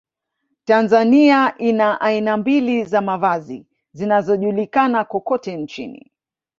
[0.65, 6.11] Tanzania ina aina mbili za mavazi zinazojulikana kokote nchini